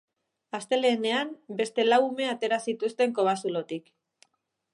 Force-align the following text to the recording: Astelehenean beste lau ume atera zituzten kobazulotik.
Astelehenean 0.59 1.35
beste 1.61 1.85
lau 1.89 2.01
ume 2.07 2.27
atera 2.33 2.59
zituzten 2.67 3.15
kobazulotik. 3.21 3.95